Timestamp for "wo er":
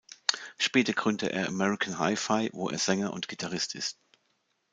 2.53-2.79